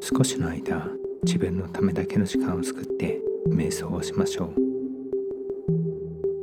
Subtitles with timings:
[0.00, 0.88] 少しの間
[1.24, 4.54] 自分のためだけの時間を作って瞑想をしましょう。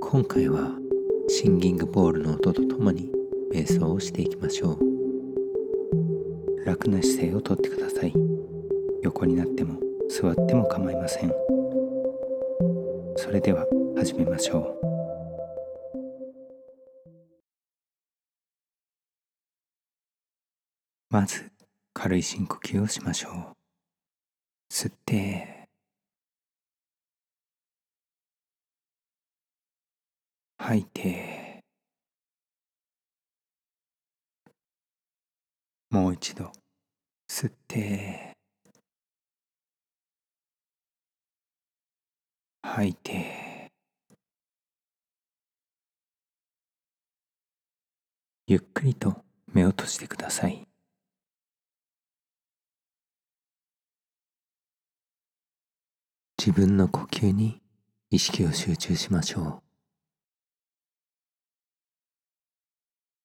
[0.00, 0.70] 今回は
[1.28, 3.10] シンギングボールの音とともに
[3.52, 4.78] 瞑想をしていきましょう。
[6.64, 8.14] 楽な姿勢をとってください。
[9.02, 11.32] 横になっても座っても構いません。
[13.16, 13.66] それでは
[13.96, 14.86] 始めましょう。
[21.10, 21.59] まず
[22.02, 23.32] 軽い深呼吸をしましょう。
[24.72, 25.68] 吸って。
[30.56, 31.62] 吐いて。
[35.90, 36.50] もう一度。
[37.28, 38.32] 吸って。
[42.62, 43.70] 吐いて。
[48.46, 49.22] ゆっくりと
[49.52, 50.69] 目を閉じてください。
[56.42, 57.60] 自分の呼吸に
[58.08, 59.62] 意識を集中しましょ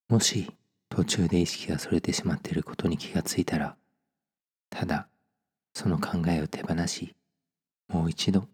[0.10, 0.14] う。
[0.16, 0.52] もし
[0.90, 3.78] 途中で意識がそれてしまっていることに気がついたら
[4.70, 5.08] ただ
[5.74, 7.16] その考えを手放し
[7.88, 8.50] もう一度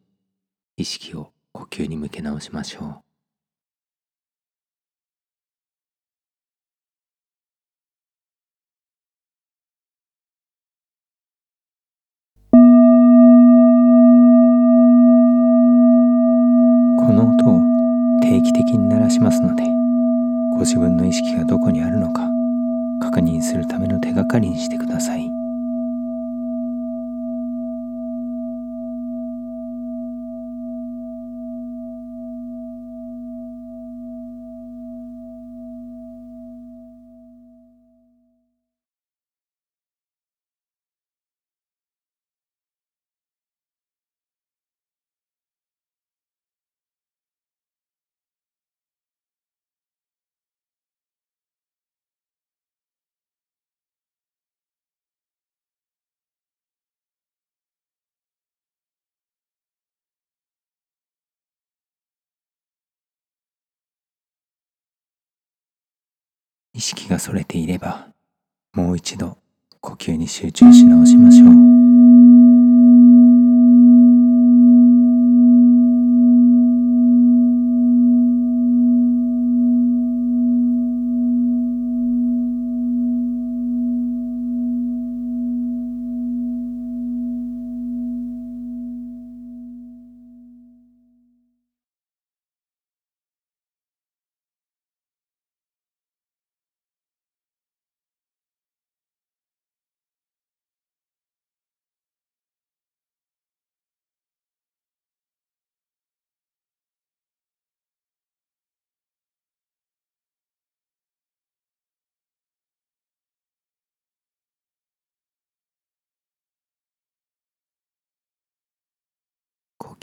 [0.77, 3.10] 意識を呼吸に向け直しましょう。
[18.41, 19.63] 劇的に鳴らしますので
[20.51, 22.27] ご自分の意識がどこにあるのか
[22.99, 25.40] 確認するための手がかりにしてください。
[66.81, 68.07] 意識がそれていれば
[68.73, 69.37] もう一度
[69.81, 71.70] 呼吸に集中し直しましょう。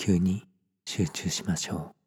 [0.08, 0.46] 呼吸に
[0.86, 1.97] 集中しましょう。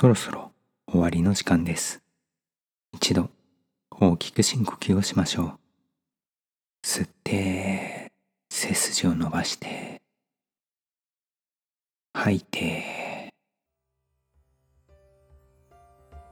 [0.00, 0.50] そろそろ
[0.90, 2.00] 終わりの時間です。
[2.94, 3.28] 一度
[3.90, 5.58] 大きく深呼吸をしましょう。
[6.82, 8.10] 吸って
[8.48, 10.00] 背筋を伸ばして
[12.14, 13.28] 吐いて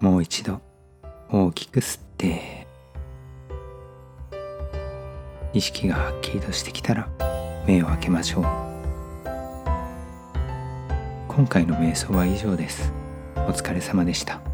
[0.00, 0.62] もう一度
[1.28, 2.66] 大きく吸って
[5.52, 7.06] 意識がはっきりとしてきたら
[7.66, 8.44] 目を開けましょう。
[11.28, 12.97] 今回の瞑想は以上です。
[13.48, 14.47] お疲れ様でした。